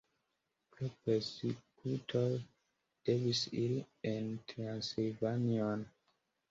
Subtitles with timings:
[0.77, 2.41] Pro persekutoj li
[3.11, 3.79] devis iri
[4.17, 5.89] en Transilvanion.